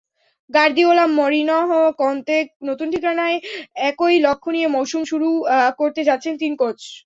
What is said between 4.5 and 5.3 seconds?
নিয়ে মৌসুম শুরু